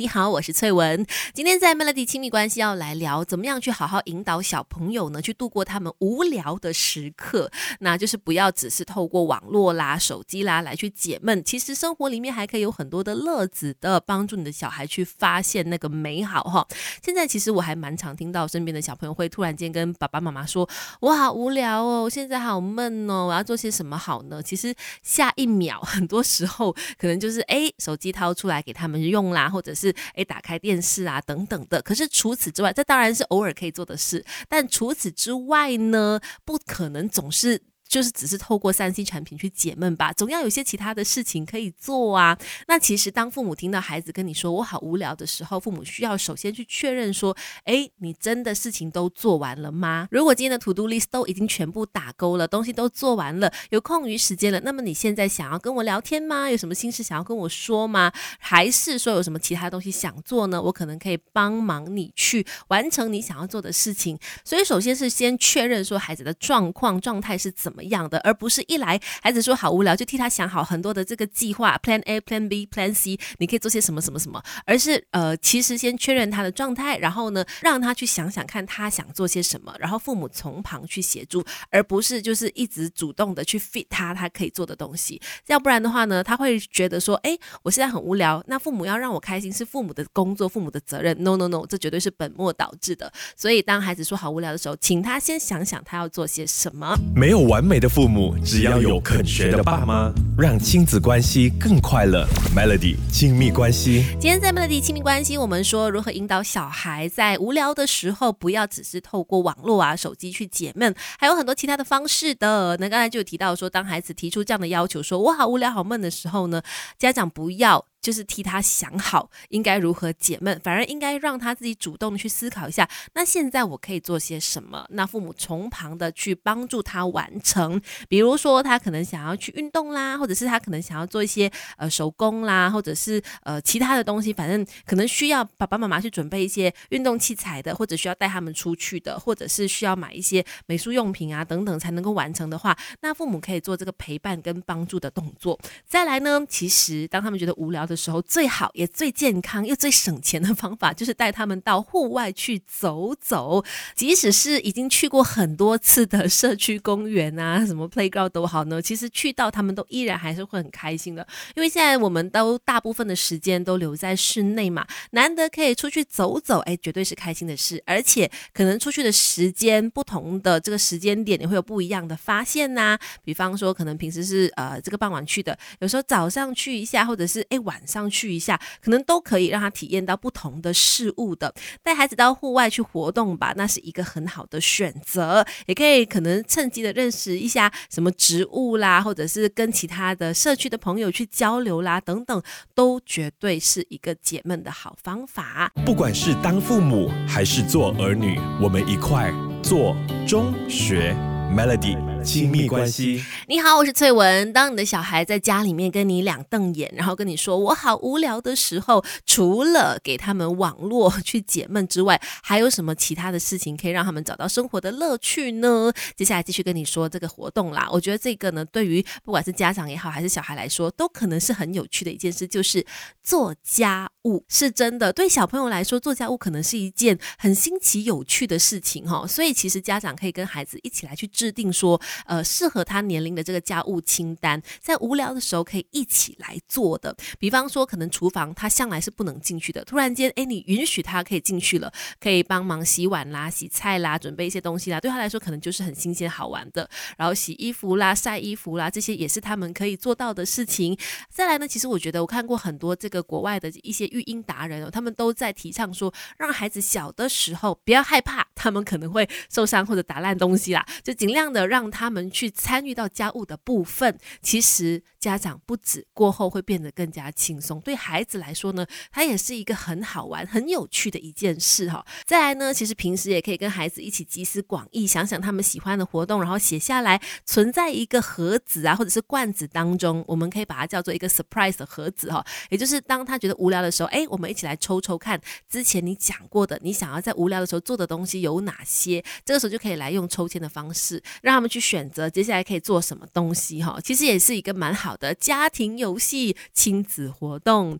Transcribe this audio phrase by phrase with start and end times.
[0.00, 1.04] 你好，我是翠文。
[1.34, 5.20] 今天在 Melody 亲密关系要来聊，怎么样去好好引导小朋友呢？
[5.20, 11.44] 去度过他们无聊的时刻，那就是不要只是透过网络啦、手机啦来去解闷。
[11.44, 16.66] 其实生活里面还可以有很多的乐子的，帮助你的小孩去发现那个美好哈。
[17.04, 20.66] 现在其实我还蛮常听到身边的小朋友会突然间跟爸爸妈妈说
[21.00, 29.89] ：“我好无聊哦，我现在好闷哦，我要做些什么好呢？”其实下一秒，很多时候可能就是哎，手机掏出来给他们用啦，或者是。
[30.14, 31.80] 诶，打开电视啊，等等的。
[31.82, 34.24] 可是除此之外，这当然是偶尔可以做的事。
[34.48, 37.62] 但除此之外呢，不可能总是。
[37.90, 42.38] 就是只是透过三 C 产品去解闷吧，总要有些其他的事情可以做啊。
[42.68, 50.06] 那其实当父母听到孩子跟你说我好无聊的时候，父母需要首先去确认说，哎，你真的事情都做完了吗？
[50.12, 56.48] 如果今天的 To Do List 都已经全部打勾了，东西都做完了，有空余时间了，那么你现在想要跟我聊天吗？
[56.48, 58.12] 有什么心事想要跟我说吗？
[58.38, 60.62] 还是说有什么其他东西想做呢？
[60.62, 64.16] 我可能可以帮忙你去完成你想要做的事情。
[64.44, 67.79] 所以首先是先确认说孩子的状况状态是怎么。
[67.84, 93.12] 样的，而不是一来孩子说好无聊，就替他想好很多的这个计划，Plan A、Plan B、Plan C，你可以做些什么什么什么，而是呃，其实先确认他的状态，然后呢，让他去想想看他想做些什么，然后父母从旁去协助，而不是就是一直主动的去 fit 他他可以做的东西，要不然的话呢，他会觉得说，哎，我现在很无聊，那父母要让我开心是父母的工作，父母的责任，no no no，这绝对是本末倒置的。
[93.36, 97.69] 所以当孩子说好无聊的时候，请他先想想他要做些什么，没有完。
[97.70, 102.26] 美的父母，只要有肯学的爸妈，让亲子关系更快乐。
[102.52, 112.76] Melody 亲密关系，今天在 Melody 亲密关系，我们说如何引导小孩在无聊的时候，不要只是透过网络啊、手机去解闷，还有很多其他的方式的。
[112.80, 116.60] 那刚才就有提到说，当孩子提出这样的要求，说我好无聊、好闷的时候呢，
[116.98, 117.86] 家长不要。
[118.00, 122.88] 就是替他想好应该如何解闷，反而应该让他自己主动去思考一下。
[123.14, 124.86] 那现在我可以做些什么？
[124.90, 127.80] 那父母从旁的去帮助他完成。
[128.08, 145.58] 比如说他可能想要去运动啦，或者是他可能想要做一些呃手工啦，或者是呃其他的东西，反正可能需要爸爸妈妈去准备一些运动器材的，或者需要带他们出去的，或者是需要买一些美术用品啊等等才能够完成的话，那父母可以做这个陪伴跟帮助的动作。
[145.86, 147.89] 再来呢，其实当他们觉得无聊。
[147.90, 153.64] 的时候，最好也最健康又最省钱的方法，就是带他们到户外去走走。
[153.96, 161.26] 即使是已经去过很多次的社区公园啊， 什么 playground 都好呢，其实去到他们都依然还是会很开心的。
[161.56, 167.82] 因为现在我们都大部分的时间都留在室内嘛，难得可以出去走走，哎，绝对是开心的事。
[167.84, 172.96] 而且可能出去的时间不同的这个时间点，你会有不一样的发现呐。
[173.24, 177.79] 比方说，可能平时是呃这个傍晚去的，有时候早上去一下，或者是哎晚。
[177.86, 181.54] 上去一下，可能都可以让他体验到不同的事物的。
[181.82, 185.44] 带孩子到户外去活动吧，那是一个很好的选择。
[185.66, 192.42] 也可以可能趁机的认识一下什么植物啦，或者是跟其他的社区的朋友去交流啦，等等，
[192.74, 195.72] 都绝对是一个解闷的好方法。
[195.84, 199.32] 不管是当父母还是做儿女，我们一块
[199.62, 199.96] 做
[200.26, 201.14] 中学
[201.54, 202.09] Melody。
[202.22, 203.24] 亲密关系。
[203.48, 204.52] 你好，我是翠文。
[204.52, 215.92] 当你的小孩在家里面跟你两瞪眼，然后跟你说我好无聊的时候，除了给他们网络去解闷之外，还有什么其他的事情可以让他们找到生活的乐趣呢？
[216.14, 217.88] 接下来继续跟你说这个活动啦。
[217.90, 222.84] 我觉得这个呢，对于不管是家长也好，还是小孩来说，都可能是很有趣的一件事，就是
[223.22, 224.44] 做家务。
[224.48, 229.26] 是真的，对小朋友来说，做家务可能是一件很新奇有趣的事情哈。
[229.26, 232.00] 所以其实家长可以跟孩子一起来去制定说。
[232.26, 237.16] 呃，适合他年龄的这个家务清单，在无聊的时候可以一起来做的。
[237.38, 246.88] 比方说，可能厨房他向来是不能进去的，突然间，哎，你允许他可以进去了，可以帮忙洗碗啦、洗菜啦、准备一些东西啦，对他来说可能就是很新鲜好玩的。
[247.16, 250.96] 然后洗衣服啦、晒衣服啦，这些也是他们可以做到的事情。
[251.28, 262.10] 再来呢，其实我觉得我看过很多这个国外的一些育婴达人哦，他们都在提倡说，让孩子小的时候不要害怕，他们可能会受伤或者打烂东西啦， 就尽量的让他。
[262.10, 272.04] 们去参与到家务的部分，其实家长不止过后会变得更加轻松，对孩子来说呢，它也是一个很好玩、很有趣的一件事哈。
[272.26, 282.44] 再来呢，其实平时也可以跟孩子一起集思广益，想想他们喜欢的活动，然后写下来，存在一个盒子啊，或者是罐子当中，我们可以把它叫做一个 surprise 的盒子哈。
[282.70, 289.22] 也就是当他觉得无聊的时候，哎，我们一起来抽抽看，之前你讲过的，你想要在无聊的时候做的东西有有哪些？
[289.44, 291.80] 这个时候就可以来用抽签的方式，让他们去。
[291.90, 297.98] 选择接下来可以做什么东西哈，其实也是一个蛮好的家庭游戏、亲子活动。